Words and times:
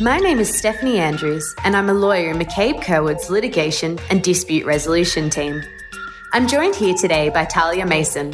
My 0.00 0.18
name 0.18 0.38
is 0.38 0.56
Stephanie 0.56 0.98
Andrews, 0.98 1.56
and 1.64 1.76
I'm 1.76 1.88
a 1.88 1.92
lawyer 1.92 2.30
in 2.30 2.38
McCabe 2.38 2.80
Curwood's 2.80 3.30
litigation 3.30 3.98
and 4.10 4.22
dispute 4.22 4.64
resolution 4.64 5.28
team. 5.28 5.60
I'm 6.32 6.46
joined 6.46 6.76
here 6.76 6.94
today 6.94 7.30
by 7.30 7.46
Talia 7.46 7.84
Mason. 7.84 8.32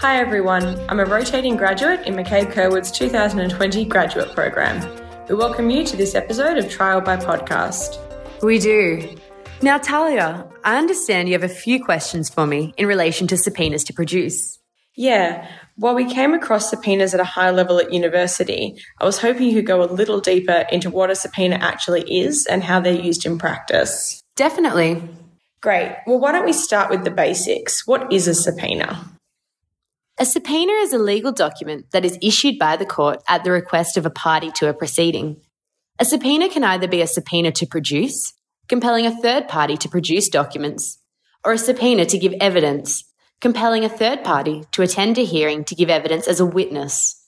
Hi 0.00 0.18
everyone, 0.18 0.76
I'm 0.88 0.98
a 0.98 1.04
rotating 1.04 1.56
graduate 1.56 2.04
in 2.08 2.14
McCabe 2.14 2.52
Curwood's 2.52 2.90
2020 2.90 3.84
graduate 3.84 4.34
program. 4.34 4.80
We 5.28 5.36
welcome 5.36 5.70
you 5.70 5.86
to 5.86 5.96
this 5.96 6.16
episode 6.16 6.58
of 6.58 6.68
Trial 6.68 7.00
by 7.00 7.18
Podcast. 7.18 8.00
We 8.42 8.58
do. 8.58 9.16
Now, 9.62 9.78
Talia, 9.78 10.44
I 10.64 10.76
understand 10.76 11.28
you 11.28 11.34
have 11.34 11.44
a 11.44 11.48
few 11.48 11.84
questions 11.84 12.28
for 12.28 12.48
me 12.48 12.74
in 12.76 12.86
relation 12.86 13.28
to 13.28 13.36
subpoenas 13.36 13.84
to 13.84 13.92
produce. 13.92 14.58
Yeah, 14.96 15.46
while 15.76 15.94
we 15.94 16.06
came 16.06 16.32
across 16.32 16.70
subpoenas 16.70 17.12
at 17.12 17.20
a 17.20 17.24
high 17.24 17.50
level 17.50 17.78
at 17.78 17.92
university, 17.92 18.74
I 18.98 19.04
was 19.04 19.18
hoping 19.18 19.48
you 19.48 19.56
could 19.56 19.66
go 19.66 19.82
a 19.82 19.92
little 19.92 20.20
deeper 20.20 20.64
into 20.72 20.90
what 20.90 21.10
a 21.10 21.14
subpoena 21.14 21.56
actually 21.56 22.02
is 22.02 22.46
and 22.46 22.64
how 22.64 22.80
they're 22.80 22.94
used 22.94 23.26
in 23.26 23.38
practice. 23.38 24.22
Definitely. 24.36 25.02
Great. 25.60 25.96
Well, 26.06 26.18
why 26.18 26.32
don't 26.32 26.46
we 26.46 26.52
start 26.52 26.90
with 26.90 27.04
the 27.04 27.10
basics? 27.10 27.86
What 27.86 28.12
is 28.12 28.26
a 28.26 28.34
subpoena? 28.34 29.10
A 30.18 30.24
subpoena 30.24 30.72
is 30.72 30.94
a 30.94 30.98
legal 30.98 31.32
document 31.32 31.90
that 31.90 32.04
is 32.04 32.18
issued 32.22 32.58
by 32.58 32.76
the 32.76 32.86
court 32.86 33.22
at 33.28 33.44
the 33.44 33.50
request 33.50 33.98
of 33.98 34.06
a 34.06 34.10
party 34.10 34.50
to 34.56 34.68
a 34.68 34.74
proceeding. 34.74 35.36
A 35.98 36.06
subpoena 36.06 36.48
can 36.48 36.64
either 36.64 36.88
be 36.88 37.02
a 37.02 37.06
subpoena 37.06 37.52
to 37.52 37.66
produce, 37.66 38.32
compelling 38.66 39.04
a 39.04 39.20
third 39.20 39.46
party 39.46 39.76
to 39.76 39.90
produce 39.90 40.30
documents, 40.30 40.98
or 41.44 41.52
a 41.52 41.58
subpoena 41.58 42.06
to 42.06 42.18
give 42.18 42.34
evidence, 42.40 43.04
compelling 43.40 43.84
a 43.84 43.88
third 43.88 44.24
party 44.24 44.64
to 44.72 44.82
attend 44.82 45.18
a 45.18 45.24
hearing 45.24 45.64
to 45.64 45.74
give 45.74 45.90
evidence 45.90 46.26
as 46.26 46.40
a 46.40 46.46
witness. 46.46 47.22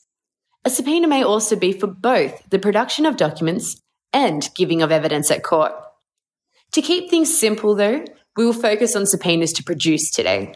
A 0.64 0.70
subpoena 0.70 1.06
may 1.06 1.23
also 1.23 1.56
be 1.56 1.73
for 1.73 1.87
both 1.87 2.42
the 2.51 2.59
production 2.59 3.06
of 3.06 3.17
documents 3.17 3.81
and 4.12 4.48
giving 4.55 4.83
of 4.83 4.91
evidence 4.91 5.31
at 5.31 5.42
court. 5.42 5.73
To 6.73 6.83
keep 6.83 7.11
things 7.11 7.39
simple, 7.39 7.75
though, 7.75 8.05
we 8.36 8.45
will 8.45 8.53
focus 8.53 8.95
on 8.95 9.06
subpoenas 9.06 9.53
to 9.55 9.64
produce 9.64 10.11
today. 10.11 10.55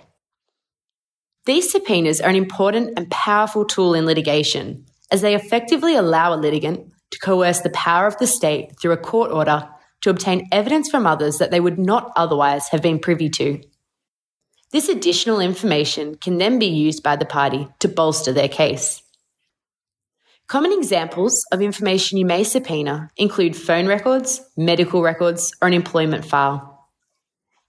These 1.46 1.72
subpoenas 1.72 2.20
are 2.20 2.30
an 2.30 2.36
important 2.36 2.92
and 2.96 3.10
powerful 3.10 3.64
tool 3.64 3.94
in 3.94 4.06
litigation, 4.06 4.86
as 5.10 5.20
they 5.20 5.34
effectively 5.34 5.96
allow 5.96 6.32
a 6.32 6.36
litigant 6.36 6.92
to 7.10 7.18
coerce 7.18 7.60
the 7.60 7.70
power 7.70 8.06
of 8.06 8.16
the 8.18 8.26
state 8.26 8.78
through 8.80 8.92
a 8.92 8.96
court 8.96 9.30
order 9.30 9.68
to 10.02 10.10
obtain 10.10 10.48
evidence 10.52 10.88
from 10.90 11.06
others 11.06 11.38
that 11.38 11.50
they 11.50 11.60
would 11.60 11.78
not 11.78 12.12
otherwise 12.16 12.68
have 12.68 12.82
been 12.82 12.98
privy 12.98 13.28
to. 13.30 13.60
This 14.72 14.88
additional 14.88 15.38
information 15.38 16.14
can 16.14 16.38
then 16.38 16.58
be 16.58 16.66
used 16.66 17.02
by 17.02 17.16
the 17.16 17.26
party 17.26 17.68
to 17.80 17.88
bolster 17.88 18.32
their 18.32 18.48
case. 18.48 19.02
Common 20.48 20.72
examples 20.72 21.44
of 21.52 21.60
information 21.60 22.16
you 22.16 22.24
may 22.24 22.42
subpoena 22.42 23.10
include 23.18 23.54
phone 23.54 23.86
records, 23.86 24.40
medical 24.56 25.02
records, 25.02 25.52
or 25.60 25.68
an 25.68 25.74
employment 25.74 26.24
file. 26.24 26.88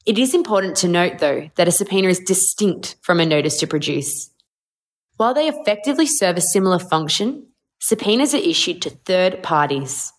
It 0.06 0.18
is 0.18 0.34
important 0.34 0.78
to 0.78 0.88
note, 0.88 1.20
though, 1.20 1.50
that 1.56 1.68
a 1.68 1.72
subpoena 1.72 2.08
is 2.08 2.20
distinct 2.20 2.96
from 3.02 3.20
a 3.20 3.26
notice 3.26 3.58
to 3.60 3.68
produce. 3.68 4.30
While 5.18 5.34
they 5.34 5.50
effectively 5.50 6.08
serve 6.08 6.38
a 6.38 6.42
similar 6.42 6.80
function, 6.80 7.48
subpoenas 7.80 8.34
are 8.34 8.38
issued 8.38 8.82
to 8.82 8.90
third 8.90 9.44
parties. 9.44 10.14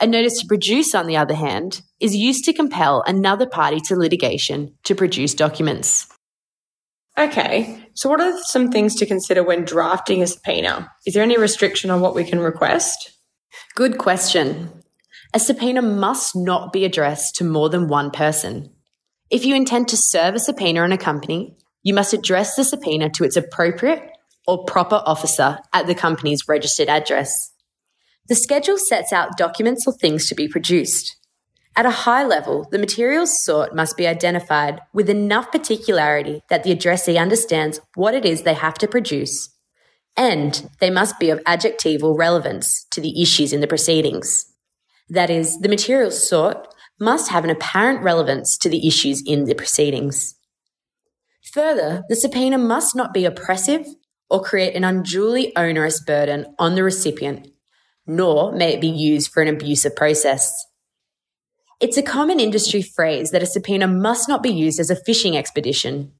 A 0.00 0.06
notice 0.06 0.38
to 0.40 0.46
produce, 0.46 0.94
on 0.94 1.08
the 1.08 1.16
other 1.16 1.34
hand, 1.34 1.82
is 1.98 2.14
used 2.14 2.44
to 2.44 2.52
compel 2.52 3.02
another 3.04 3.46
party 3.46 3.80
to 3.86 3.96
litigation 3.96 4.74
to 4.84 4.94
produce 4.94 5.34
documents. 5.34 6.06
Okay, 7.18 7.86
so 7.94 8.08
what 8.08 8.20
are 8.20 8.38
some 8.44 8.70
things 8.70 8.94
to 8.96 9.06
consider 9.06 9.42
when 9.42 9.64
drafting 9.64 10.22
a 10.22 10.26
subpoena? 10.26 10.90
Is 11.06 11.14
there 11.14 11.22
any 11.22 11.36
restriction 11.36 11.90
on 11.90 12.00
what 12.00 12.14
we 12.14 12.24
can 12.24 12.38
request? 12.38 13.18
Good 13.74 13.98
question. 13.98 14.70
A 15.34 15.38
subpoena 15.38 15.82
must 15.82 16.34
not 16.34 16.72
be 16.72 16.84
addressed 16.84 17.36
to 17.36 17.44
more 17.44 17.68
than 17.68 17.88
one 17.88 18.10
person. 18.10 18.72
If 19.30 19.44
you 19.44 19.54
intend 19.54 19.88
to 19.88 19.96
serve 19.96 20.34
a 20.34 20.40
subpoena 20.40 20.80
on 20.80 20.92
a 20.92 20.98
company, 20.98 21.56
you 21.82 21.94
must 21.94 22.12
address 22.12 22.54
the 22.54 22.64
subpoena 22.64 23.10
to 23.10 23.24
its 23.24 23.36
appropriate 23.36 24.02
or 24.46 24.64
proper 24.64 25.02
officer 25.06 25.58
at 25.72 25.86
the 25.86 25.94
company's 25.94 26.48
registered 26.48 26.88
address. 26.88 27.52
The 28.28 28.34
schedule 28.34 28.78
sets 28.78 29.12
out 29.12 29.36
documents 29.36 29.86
or 29.86 29.92
things 29.92 30.26
to 30.28 30.34
be 30.34 30.48
produced. 30.48 31.16
At 31.80 31.86
a 31.86 32.02
high 32.04 32.26
level, 32.26 32.68
the 32.70 32.78
materials 32.78 33.42
sought 33.42 33.74
must 33.74 33.96
be 33.96 34.06
identified 34.06 34.82
with 34.92 35.08
enough 35.08 35.50
particularity 35.50 36.42
that 36.50 36.62
the 36.62 36.72
addressee 36.72 37.16
understands 37.16 37.80
what 37.94 38.12
it 38.12 38.26
is 38.26 38.42
they 38.42 38.52
have 38.52 38.74
to 38.74 38.86
produce, 38.86 39.48
and 40.14 40.68
they 40.80 40.90
must 40.90 41.18
be 41.18 41.30
of 41.30 41.40
adjectival 41.46 42.18
relevance 42.18 42.84
to 42.90 43.00
the 43.00 43.22
issues 43.22 43.54
in 43.54 43.62
the 43.62 43.66
proceedings. 43.66 44.44
That 45.08 45.30
is, 45.30 45.58
the 45.60 45.70
materials 45.70 46.28
sought 46.28 46.68
must 46.98 47.30
have 47.30 47.44
an 47.44 47.50
apparent 47.50 48.02
relevance 48.02 48.58
to 48.58 48.68
the 48.68 48.86
issues 48.86 49.22
in 49.24 49.46
the 49.46 49.54
proceedings. 49.54 50.34
Further, 51.50 52.02
the 52.10 52.16
subpoena 52.16 52.58
must 52.58 52.94
not 52.94 53.14
be 53.14 53.24
oppressive 53.24 53.86
or 54.28 54.42
create 54.42 54.76
an 54.76 54.84
unduly 54.84 55.56
onerous 55.56 55.98
burden 55.98 56.44
on 56.58 56.74
the 56.74 56.84
recipient, 56.84 57.48
nor 58.06 58.52
may 58.52 58.74
it 58.74 58.82
be 58.82 58.90
used 58.90 59.32
for 59.32 59.42
an 59.42 59.48
abusive 59.48 59.96
process. 59.96 60.66
It's 61.80 61.96
a 61.96 62.02
common 62.02 62.40
industry 62.40 62.82
phrase 62.82 63.30
that 63.30 63.42
a 63.42 63.46
subpoena 63.46 63.86
must 63.86 64.28
not 64.28 64.42
be 64.42 64.50
used 64.50 64.78
as 64.78 64.90
a 64.90 65.02
fishing 65.04 65.36
expedition. 65.36 66.12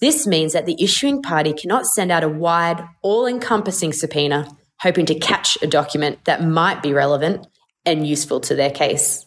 This 0.00 0.26
means 0.26 0.52
that 0.52 0.66
the 0.66 0.82
issuing 0.82 1.22
party 1.22 1.52
cannot 1.52 1.86
send 1.86 2.10
out 2.10 2.24
a 2.24 2.28
wide, 2.28 2.82
all 3.02 3.26
encompassing 3.26 3.92
subpoena 3.92 4.56
hoping 4.80 5.06
to 5.06 5.18
catch 5.18 5.58
a 5.62 5.66
document 5.66 6.24
that 6.24 6.44
might 6.44 6.82
be 6.82 6.92
relevant 6.92 7.46
and 7.84 8.06
useful 8.06 8.40
to 8.40 8.54
their 8.54 8.70
case. 8.70 9.26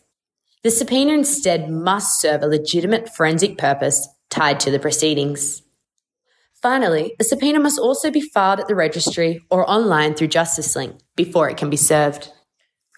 The 0.64 0.72
subpoena 0.72 1.14
instead 1.14 1.70
must 1.70 2.22
serve 2.22 2.42
a 2.42 2.48
legitimate 2.48 3.10
forensic 3.10 3.58
purpose 3.58 4.08
tied 4.30 4.60
to 4.62 4.72
the 4.72 4.80
proceedings. 4.80 5.62
Finally, 6.62 7.16
a 7.20 7.24
subpoena 7.24 7.60
must 7.60 7.80
also 7.80 8.12
be 8.12 8.22
filed 8.22 8.60
at 8.60 8.68
the 8.68 8.76
registry 8.76 9.42
or 9.50 9.70
online 9.70 10.14
through 10.14 10.28
JusticeLink 10.28 11.00
before 11.16 11.50
it 11.50 11.58
can 11.58 11.72
be 11.72 11.78
served. 11.78 12.32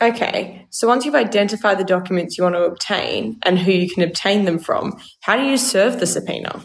Okay, 0.03 0.68
so 0.69 0.86
once 0.86 1.06
you've 1.06 1.16
identified 1.16 1.78
the 1.78 1.86
documents 1.86 2.38
you 2.38 2.44
want 2.44 2.56
to 2.56 2.64
obtain 2.64 3.40
and 3.44 3.58
who 3.58 3.72
you 3.72 3.90
can 3.90 4.03
obtain 4.03 4.44
them 4.44 4.59
from, 4.59 5.00
how 5.22 5.38
do 5.38 5.44
you 5.44 5.56
serve 5.56 6.02
the 6.02 6.06
subpoena? 6.06 6.62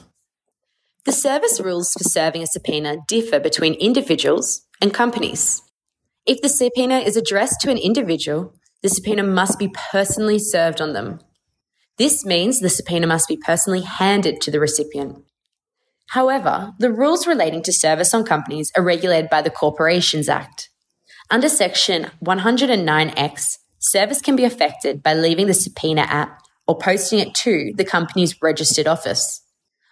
The 1.05 1.13
service 1.13 1.61
rules 1.61 1.93
for 1.93 2.03
serving 2.03 2.43
a 2.43 2.49
subpoena 2.49 2.97
differ 3.07 3.39
between 3.39 3.75
individuals 3.75 4.67
and 4.83 4.93
companies. 4.93 5.63
If 6.27 6.43
the 6.43 6.49
subpoena 6.49 6.99
is 6.99 7.17
addressed 7.17 7.61
to 7.61 7.71
an 7.71 7.79
individual, 7.79 8.55
the 8.83 8.89
subpoena 8.89 9.23
must 9.23 9.57
be 9.57 9.73
personally 9.93 10.41
served 10.41 10.81
on 10.81 10.93
them. 10.93 11.21
This 11.97 12.25
means 12.25 12.59
the 12.59 12.69
subpoena 12.69 13.07
must 13.07 13.29
be 13.29 13.37
personally 13.37 13.83
handed 13.83 14.41
to 14.41 14.51
the 14.51 14.59
recipient. 14.59 15.23
However, 16.09 16.73
the 16.81 16.91
rules 16.91 17.25
relating 17.25 17.63
to 17.63 17.73
service 17.73 18.13
on 18.13 18.25
companies 18.25 18.73
are 18.77 18.83
regulated 18.83 19.31
by 19.31 19.43
the 19.43 19.51
Corporations 19.51 20.29
Act. 20.29 20.71
Under 21.31 21.51
Section 21.51 22.11
109X, 22.25 23.59
service 23.79 24.23
can 24.23 24.35
be 24.35 24.45
effected 24.45 25.03
by 25.03 25.13
leaving 25.13 25.47
the 25.47 25.53
subpoena 25.53 26.07
at 26.09 26.31
or 26.67 26.79
posting 26.79 27.19
it 27.19 27.35
to 27.35 27.73
the 27.77 27.85
company's 27.85 28.41
registered 28.41 28.87
office. 28.87 29.43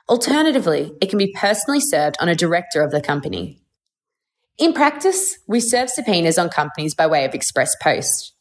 Alternatively, 0.08 0.92
it 1.02 1.10
can 1.10 1.18
be 1.18 1.34
personally 1.38 1.80
served 1.80 2.16
on 2.20 2.30
a 2.30 2.34
director 2.34 2.80
of 2.80 2.90
the 2.90 3.02
company. 3.02 3.60
In 4.56 4.72
practice, 4.72 5.38
we 5.46 5.60
serve 5.60 5.90
subpoenas 5.90 6.38
on 6.38 6.48
companies 6.48 6.94
by 6.94 7.06
way 7.06 7.26
of 7.26 7.34
express 7.34 7.76
post. 7.82 8.32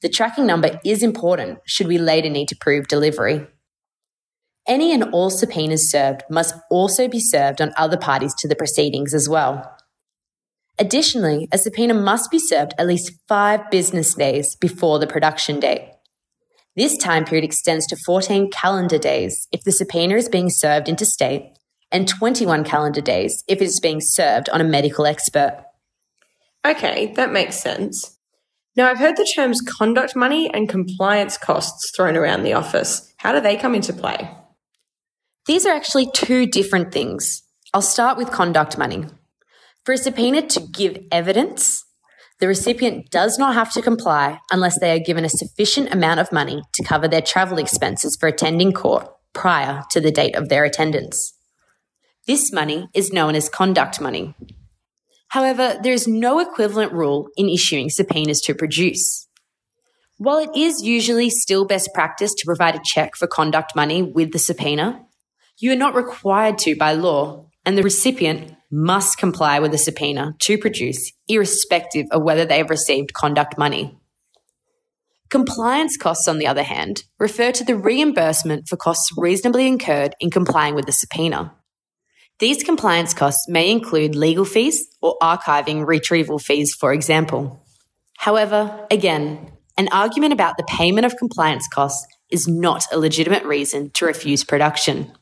The 0.00 0.08
tracking 0.08 0.46
number 0.46 0.80
is 0.86 1.02
important 1.02 1.58
should 1.66 1.86
we 1.86 1.98
later 1.98 2.30
need 2.30 2.48
to 2.48 2.56
prove 2.56 2.88
delivery. 2.88 3.46
Any 4.66 4.94
and 4.94 5.04
all 5.12 5.28
subpoenas 5.28 5.90
served 5.90 6.22
must 6.30 6.54
also 6.70 7.08
be 7.08 7.20
served 7.20 7.60
on 7.60 7.74
other 7.76 7.98
parties 7.98 8.34
to 8.38 8.48
the 8.48 8.56
proceedings 8.56 9.12
as 9.12 9.28
well. 9.28 9.77
Additionally, 10.78 11.48
a 11.52 11.58
subpoena 11.58 11.94
must 11.94 12.30
be 12.30 12.38
served 12.38 12.72
at 12.78 12.86
least 12.86 13.12
five 13.26 13.70
business 13.70 14.14
days 14.14 14.54
before 14.56 14.98
the 14.98 15.06
production 15.06 15.58
date. 15.58 15.90
This 16.76 16.96
time 16.96 17.24
period 17.24 17.44
extends 17.44 17.86
to 17.88 17.96
14 17.96 18.50
calendar 18.52 18.98
days 18.98 19.48
if 19.50 19.64
the 19.64 19.72
subpoena 19.72 20.14
is 20.14 20.28
being 20.28 20.48
served 20.48 20.88
interstate 20.88 21.42
and 21.90 22.06
21 22.06 22.62
calendar 22.62 23.00
days 23.00 23.42
if 23.48 23.60
it 23.60 23.64
is 23.64 23.80
being 23.80 24.00
served 24.00 24.48
on 24.50 24.60
a 24.60 24.64
medical 24.64 25.04
expert. 25.04 25.64
Okay, 26.64 27.12
that 27.14 27.32
makes 27.32 27.58
sense. 27.58 28.16
Now, 28.76 28.88
I've 28.88 28.98
heard 28.98 29.16
the 29.16 29.28
terms 29.34 29.60
conduct 29.60 30.14
money 30.14 30.48
and 30.54 30.68
compliance 30.68 31.36
costs 31.36 31.90
thrown 31.96 32.16
around 32.16 32.44
the 32.44 32.52
office. 32.52 33.12
How 33.16 33.32
do 33.32 33.40
they 33.40 33.56
come 33.56 33.74
into 33.74 33.92
play? 33.92 34.30
These 35.46 35.66
are 35.66 35.74
actually 35.74 36.08
two 36.12 36.46
different 36.46 36.92
things. 36.92 37.42
I'll 37.74 37.82
start 37.82 38.18
with 38.18 38.30
conduct 38.30 38.78
money. 38.78 39.06
For 39.84 39.92
a 39.92 39.98
subpoena 39.98 40.46
to 40.48 40.60
give 40.60 40.98
evidence, 41.10 41.84
the 42.40 42.48
recipient 42.48 43.10
does 43.10 43.38
not 43.38 43.54
have 43.54 43.72
to 43.72 43.82
comply 43.82 44.38
unless 44.52 44.78
they 44.78 44.92
are 44.92 45.04
given 45.04 45.24
a 45.24 45.30
sufficient 45.30 45.92
amount 45.92 46.20
of 46.20 46.30
money 46.30 46.62
to 46.74 46.84
cover 46.84 47.08
their 47.08 47.22
travel 47.22 47.58
expenses 47.58 48.16
for 48.18 48.28
attending 48.28 48.72
court 48.72 49.08
prior 49.32 49.82
to 49.90 50.00
the 50.00 50.12
date 50.12 50.36
of 50.36 50.48
their 50.48 50.64
attendance. 50.64 51.34
This 52.26 52.52
money 52.52 52.88
is 52.94 53.12
known 53.12 53.34
as 53.34 53.48
conduct 53.48 54.00
money. 54.00 54.34
However, 55.28 55.78
there 55.82 55.92
is 55.92 56.06
no 56.06 56.38
equivalent 56.38 56.92
rule 56.92 57.28
in 57.36 57.48
issuing 57.48 57.90
subpoenas 57.90 58.40
to 58.42 58.54
produce. 58.54 59.26
While 60.18 60.38
it 60.38 60.50
is 60.54 60.82
usually 60.82 61.30
still 61.30 61.64
best 61.64 61.90
practice 61.94 62.34
to 62.34 62.44
provide 62.44 62.74
a 62.74 62.80
check 62.84 63.16
for 63.16 63.26
conduct 63.26 63.74
money 63.74 64.02
with 64.02 64.32
the 64.32 64.38
subpoena, 64.38 65.06
you 65.58 65.72
are 65.72 65.76
not 65.76 65.94
required 65.94 66.58
to 66.58 66.76
by 66.76 66.92
law, 66.92 67.46
and 67.64 67.76
the 67.76 67.82
recipient 67.82 68.54
must 68.70 69.18
comply 69.18 69.60
with 69.60 69.72
a 69.74 69.78
subpoena 69.78 70.34
to 70.40 70.58
produce, 70.58 71.12
irrespective 71.28 72.06
of 72.10 72.22
whether 72.22 72.44
they 72.44 72.58
have 72.58 72.70
received 72.70 73.14
conduct 73.14 73.56
money. 73.58 73.98
Compliance 75.30 75.96
costs, 75.96 76.26
on 76.26 76.38
the 76.38 76.46
other 76.46 76.62
hand, 76.62 77.04
refer 77.18 77.52
to 77.52 77.64
the 77.64 77.76
reimbursement 77.76 78.66
for 78.66 78.76
costs 78.76 79.10
reasonably 79.16 79.66
incurred 79.66 80.14
in 80.20 80.30
complying 80.30 80.74
with 80.74 80.86
the 80.86 80.92
subpoena. 80.92 81.54
These 82.38 82.62
compliance 82.62 83.12
costs 83.12 83.46
may 83.48 83.70
include 83.70 84.14
legal 84.14 84.44
fees 84.44 84.86
or 85.02 85.16
archiving 85.20 85.86
retrieval 85.86 86.38
fees, 86.38 86.74
for 86.74 86.92
example. 86.92 87.62
However, 88.16 88.86
again, 88.90 89.52
an 89.76 89.88
argument 89.92 90.32
about 90.32 90.56
the 90.56 90.64
payment 90.64 91.04
of 91.04 91.16
compliance 91.16 91.68
costs 91.68 92.06
is 92.30 92.48
not 92.48 92.84
a 92.92 92.98
legitimate 92.98 93.44
reason 93.44 93.90
to 93.94 94.06
refuse 94.06 94.44
production. 94.44 95.12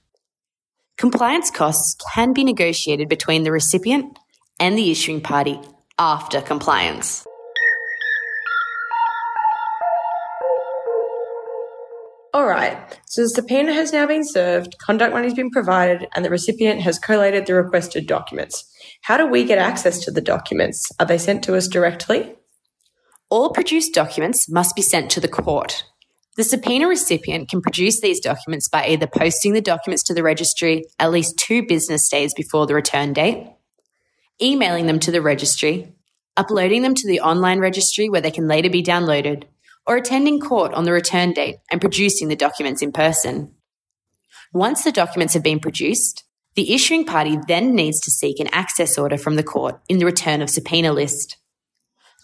Compliance 0.99 1.51
costs 1.51 1.95
can 2.15 2.33
be 2.33 2.43
negotiated 2.43 3.11
between 3.11 3.43
the 3.43 3.53
recipient 3.53 4.19
and 4.59 4.79
the 4.79 4.91
issuing 4.91 5.21
party 5.21 5.61
after 5.99 6.41
compliance. 6.41 7.27
All 12.33 12.47
right, 12.47 12.79
so 13.07 13.23
the 13.23 13.29
subpoena 13.29 13.75
has 13.75 13.93
now 13.93 14.07
been 14.07 14.27
served, 14.27 14.77
conduct 14.79 15.13
money 15.13 15.27
has 15.27 15.35
been 15.35 15.51
provided, 15.51 16.09
and 16.15 16.25
the 16.25 16.31
recipient 16.31 16.81
has 16.81 16.99
collated 16.99 17.45
the 17.45 17.55
requested 17.55 18.07
documents. 18.07 18.65
How 19.03 19.19
do 19.19 19.27
we 19.27 19.45
get 19.45 19.59
access 19.59 20.03
to 20.05 20.11
the 20.11 20.23
documents? 20.23 20.91
Are 20.99 21.07
they 21.07 21.19
sent 21.19 21.45
to 21.45 21.57
us 21.57 21.69
directly? 21.69 22.35
All 23.29 23.51
produced 23.51 23.93
documents 23.93 24.49
must 24.49 24.75
be 24.75 24.83
sent 24.83 25.11
to 25.11 25.21
the 25.21 25.29
court. 25.29 25.85
The 26.37 26.45
subpoena 26.45 26.87
recipient 26.87 27.49
can 27.49 27.63
produce 27.63 28.01
these 28.01 28.21
documents 28.21 28.69
by 28.69 28.87
either 28.87 29.07
posting 29.07 29.55
the 29.55 29.63
documents 29.63 30.03
to 30.05 30.15
the 30.15 30.23
registry 30.23 30.85
at 30.99 31.11
least 31.11 31.39
two 31.39 31.67
business 31.67 32.09
days 32.11 32.35
before 32.35 32.67
the 32.67 32.75
return 32.75 33.15
date, 33.15 33.49
emailing 34.41 34.87
them 34.87 34.99
to 35.01 35.11
the 35.11 35.23
registry, 35.23 35.95
uploading 36.37 36.83
them 36.83 36.95
to 36.95 37.09
the 37.09 37.21
online 37.21 37.59
registry 37.59 38.11
where 38.11 38.21
they 38.21 38.31
can 38.31 38.47
later 38.47 38.69
be 38.69 38.83
downloaded, 38.83 39.45
or 39.87 39.97
attending 39.97 40.39
court 40.39 40.75
on 40.75 40.85
the 40.85 40.93
return 40.93 41.33
date 41.33 41.57
and 41.71 41.81
producing 41.81 42.29
the 42.29 42.37
documents 42.37 42.83
in 42.83 42.93
person. 42.93 43.55
Once 44.53 44.85
the 44.85 44.93
documents 44.93 45.33
have 45.33 45.43
been 45.43 45.61
produced, 45.61 46.25
the 46.55 46.75
issuing 46.75 47.07
party 47.07 47.39
then 47.49 47.75
needs 47.75 47.99
to 48.01 48.11
seek 48.11 48.41
an 48.41 48.49
access 48.53 48.99
order 48.99 49.17
from 49.17 49.37
the 49.37 49.43
court 49.43 49.81
in 49.89 49.99
the 49.99 50.05
return 50.05 50.43
of 50.43 50.51
subpoena 50.51 50.93
list. 50.93 51.39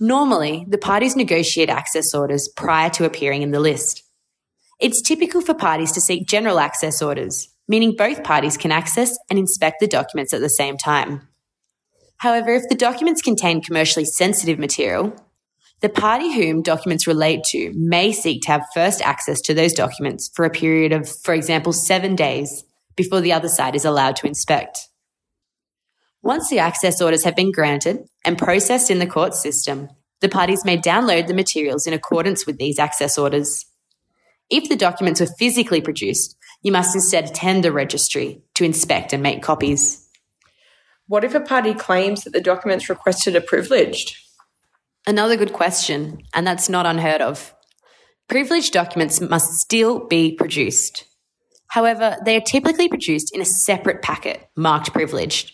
Normally, 0.04 0.66
the 0.68 0.78
parties 0.78 1.14
negotiate 1.14 1.70
access 1.70 2.12
orders 2.12 2.48
prior 2.48 2.90
to 2.90 3.04
appearing 3.04 3.42
in 3.42 3.52
the 3.52 3.60
list. 3.60 4.02
It's 4.80 5.00
typical 5.00 5.40
for 5.40 5.54
parties 5.54 5.92
to 5.92 6.00
seek 6.00 6.26
general 6.26 6.58
access 6.58 7.00
orders, 7.00 7.48
meaning 7.68 7.94
both 7.96 8.24
parties 8.24 8.56
can 8.56 8.72
access 8.72 9.16
and 9.30 9.38
inspect 9.38 9.76
the 9.78 9.86
documents 9.86 10.34
at 10.34 10.40
the 10.40 10.48
same 10.48 10.76
time. 10.76 11.28
However, 12.16 12.52
if 12.52 12.64
the 12.68 12.74
documents 12.74 13.22
contain 13.22 13.62
commercially 13.62 14.04
sensitive 14.04 14.58
material, 14.58 15.14
the 15.82 15.88
party 15.88 16.34
whom 16.34 16.62
documents 16.62 17.06
relate 17.06 17.44
to 17.50 17.72
may 17.76 18.10
seek 18.10 18.42
to 18.42 18.48
have 18.48 18.66
first 18.74 19.02
access 19.02 19.40
to 19.42 19.54
those 19.54 19.72
documents 19.72 20.32
for 20.34 20.44
a 20.44 20.50
period 20.50 20.92
of, 20.92 21.08
for 21.08 21.32
example, 21.32 21.72
seven 21.72 22.16
days 22.16 22.64
before 22.96 23.20
the 23.20 23.32
other 23.32 23.48
side 23.48 23.76
is 23.76 23.84
allowed 23.84 24.16
to 24.16 24.26
inspect. 24.26 24.88
Once 26.22 26.48
the 26.48 26.58
access 26.58 27.00
orders 27.02 27.24
have 27.24 27.34
been 27.34 27.50
granted 27.50 27.98
and 28.24 28.38
processed 28.38 28.90
in 28.90 29.00
the 29.00 29.06
court 29.06 29.34
system, 29.34 29.88
the 30.20 30.28
parties 30.28 30.64
may 30.64 30.78
download 30.78 31.26
the 31.26 31.34
materials 31.34 31.86
in 31.86 31.92
accordance 31.92 32.46
with 32.46 32.58
these 32.58 32.78
access 32.78 33.18
orders. 33.18 33.66
If 34.48 34.68
the 34.68 34.76
documents 34.76 35.20
were 35.20 35.26
physically 35.26 35.80
produced, 35.80 36.36
you 36.62 36.70
must 36.70 36.94
instead 36.94 37.24
attend 37.24 37.64
the 37.64 37.72
registry 37.72 38.40
to 38.54 38.64
inspect 38.64 39.12
and 39.12 39.22
make 39.22 39.42
copies. 39.42 40.08
What 41.08 41.24
if 41.24 41.34
a 41.34 41.40
party 41.40 41.74
claims 41.74 42.22
that 42.22 42.32
the 42.32 42.40
documents 42.40 42.88
requested 42.88 43.34
are 43.34 43.40
privileged? 43.40 44.16
Another 45.04 45.36
good 45.36 45.52
question, 45.52 46.22
and 46.32 46.46
that's 46.46 46.68
not 46.68 46.86
unheard 46.86 47.20
of. 47.20 47.52
Privileged 48.28 48.72
documents 48.72 49.20
must 49.20 49.54
still 49.54 50.06
be 50.06 50.36
produced. 50.36 51.04
However, 51.66 52.16
they 52.24 52.36
are 52.36 52.40
typically 52.40 52.88
produced 52.88 53.34
in 53.34 53.40
a 53.40 53.44
separate 53.44 54.02
packet 54.02 54.48
marked 54.56 54.92
privileged. 54.92 55.52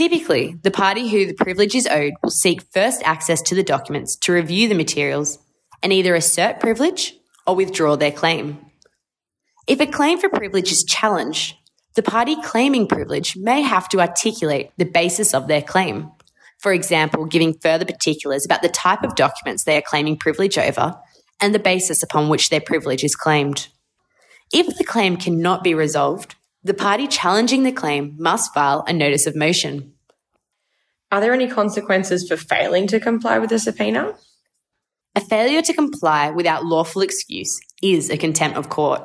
Typically, 0.00 0.56
the 0.62 0.70
party 0.70 1.10
who 1.10 1.26
the 1.26 1.34
privilege 1.34 1.74
is 1.74 1.86
owed 1.86 2.14
will 2.22 2.30
seek 2.30 2.62
first 2.72 3.02
access 3.04 3.42
to 3.42 3.54
the 3.54 3.62
documents 3.62 4.16
to 4.22 4.32
review 4.32 4.66
the 4.66 4.74
materials 4.74 5.38
and 5.82 5.92
either 5.92 6.14
assert 6.14 6.58
privilege 6.58 7.14
or 7.46 7.54
withdraw 7.54 7.96
their 7.96 8.10
claim. 8.10 8.64
If 9.66 9.78
a 9.78 9.86
claim 9.86 10.18
for 10.18 10.30
privilege 10.30 10.72
is 10.72 10.86
challenged, 10.88 11.54
the 11.96 12.02
party 12.02 12.34
claiming 12.42 12.86
privilege 12.86 13.36
may 13.36 13.60
have 13.60 13.90
to 13.90 14.00
articulate 14.00 14.70
the 14.78 14.86
basis 14.86 15.34
of 15.34 15.48
their 15.48 15.60
claim 15.60 16.10
for 16.60 16.72
example, 16.72 17.24
giving 17.24 17.54
further 17.54 17.84
particulars 17.84 18.44
about 18.44 18.62
the 18.62 18.68
type 18.68 19.02
of 19.02 19.14
documents 19.14 19.64
they 19.64 19.76
are 19.76 19.82
claiming 19.82 20.16
privilege 20.16 20.58
over 20.58 20.94
and 21.40 21.54
the 21.54 21.58
basis 21.58 22.02
upon 22.02 22.28
which 22.28 22.50
their 22.50 22.60
privilege 22.60 23.02
is 23.02 23.16
claimed. 23.16 23.68
If 24.52 24.76
the 24.76 24.84
claim 24.84 25.16
cannot 25.16 25.64
be 25.64 25.74
resolved, 25.74 26.34
the 26.62 26.74
party 26.74 27.06
challenging 27.06 27.62
the 27.62 27.72
claim 27.72 28.14
must 28.18 28.52
file 28.54 28.84
a 28.86 28.92
notice 28.92 29.26
of 29.26 29.36
motion. 29.36 29.94
Are 31.10 31.20
there 31.20 31.32
any 31.32 31.48
consequences 31.48 32.28
for 32.28 32.36
failing 32.36 32.86
to 32.88 33.00
comply 33.00 33.38
with 33.38 33.50
the 33.50 33.58
subpoena? 33.58 34.14
A 35.14 35.20
failure 35.20 35.62
to 35.62 35.74
comply 35.74 36.30
without 36.30 36.64
lawful 36.64 37.02
excuse 37.02 37.58
is 37.82 38.10
a 38.10 38.16
contempt 38.16 38.56
of 38.56 38.68
court. 38.68 39.02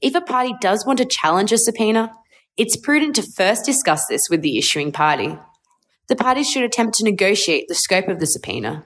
If 0.00 0.14
a 0.14 0.20
party 0.20 0.54
does 0.60 0.86
want 0.86 0.98
to 0.98 1.04
challenge 1.04 1.52
a 1.52 1.58
subpoena, 1.58 2.12
it's 2.56 2.76
prudent 2.76 3.16
to 3.16 3.22
first 3.22 3.64
discuss 3.64 4.06
this 4.06 4.28
with 4.30 4.42
the 4.42 4.58
issuing 4.58 4.92
party 4.92 5.36
the 6.12 6.16
parties 6.16 6.50
should 6.50 6.62
attempt 6.62 6.94
to 6.94 7.04
negotiate 7.04 7.68
the 7.68 7.74
scope 7.74 8.08
of 8.08 8.18
the 8.18 8.26
subpoena. 8.26 8.84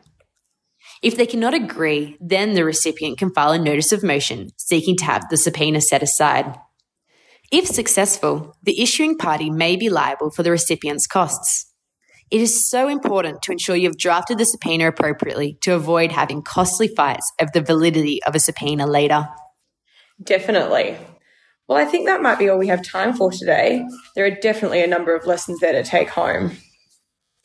If 1.03 1.17
they 1.17 1.27
cannot 1.27 1.55
agree, 1.55 2.17
then 2.21 2.55
the 2.55 2.65
recipient 2.65 3.19
can 3.19 3.33
file 3.33 3.51
a 3.51 3.59
notice 3.59 3.91
of 3.91 4.05
motion 4.05 4.51
seeking 4.57 4.97
to 4.99 5.05
have 5.07 5.29
the 5.29 5.37
subpoena 5.37 5.81
set 5.81 6.05
aside. 6.05 6.57
If 7.53 7.67
successful, 7.67 8.57
the 8.63 8.83
issuing 8.83 9.17
party 9.17 9.51
may 9.51 9.77
be 9.77 9.89
liable 9.89 10.31
for 10.31 10.43
the 10.43 10.51
recipient's 10.51 11.07
costs. 11.07 11.73
It 12.31 12.41
is 12.41 12.69
so 12.69 12.89
important 12.89 13.43
to 13.43 13.53
ensure 13.53 13.77
you've 13.77 13.99
drafted 13.99 14.39
the 14.39 14.45
subpoena 14.45 14.89
appropriately 14.89 15.59
to 15.61 15.75
avoid 15.75 16.11
having 16.11 16.43
costly 16.43 16.89
fights 16.89 17.33
over 17.41 17.51
the 17.55 17.61
validity 17.61 18.21
of 18.25 18.35
a 18.35 18.41
subpoena 18.41 18.87
later. 18.87 19.29
Definitely. 20.21 20.97
Well, 21.69 21.79
I 21.79 21.85
think 21.85 22.07
that 22.07 22.23
might 22.23 22.39
be 22.39 22.49
all 22.49 22.59
we 22.59 22.67
have 22.69 22.83
time 22.83 23.15
for 23.15 23.31
today. 23.31 23.87
There 24.17 24.25
are 24.25 24.31
definitely 24.31 24.83
a 24.83 24.89
number 24.89 25.15
of 25.15 25.27
lessons 25.27 25.61
there 25.61 25.73
to 25.73 25.89
take 25.89 26.09
home. 26.09 26.57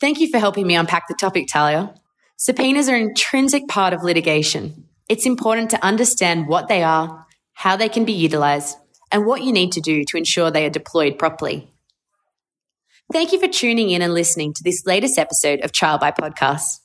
Thank 0.00 0.18
you 0.18 0.28
for 0.30 0.38
helping 0.38 0.66
me 0.66 0.74
unpack 0.74 1.06
the 1.06 1.14
topic, 1.14 1.46
Talia. 1.46 1.94
Subpoenas 2.36 2.88
are 2.88 2.96
an 2.96 3.10
intrinsic 3.10 3.68
part 3.68 3.92
of 3.92 4.02
litigation. 4.02 4.88
It's 5.08 5.26
important 5.26 5.70
to 5.70 5.84
understand 5.84 6.48
what 6.48 6.66
they 6.66 6.82
are, 6.82 7.24
how 7.52 7.76
they 7.76 7.88
can 7.88 8.04
be 8.04 8.12
utilised, 8.12 8.76
and 9.12 9.26
what 9.26 9.42
you 9.42 9.52
need 9.52 9.72
to 9.72 9.80
do 9.80 10.04
to 10.06 10.16
ensure 10.16 10.50
they 10.50 10.66
are 10.66 10.70
deployed 10.70 11.18
properly. 11.18 11.70
Thank 13.12 13.32
you 13.32 13.38
for 13.38 13.48
tuning 13.48 13.90
in 13.90 14.00
and 14.00 14.14
listening 14.14 14.54
to 14.54 14.62
this 14.64 14.86
latest 14.86 15.18
episode 15.18 15.60
of 15.60 15.72
Trial 15.72 15.98
by 15.98 16.12
Podcast. 16.12 16.80